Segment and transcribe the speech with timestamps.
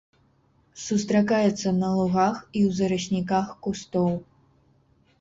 [0.85, 4.13] Сустракаецца на лугах і ў зарасніках кустоў.